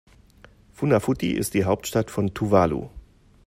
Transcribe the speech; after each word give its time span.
Funafuti 0.73 1.29
ist 1.33 1.53
die 1.53 1.65
Hauptstadt 1.65 2.09
von 2.09 2.33
Tuvalu. 2.33 2.89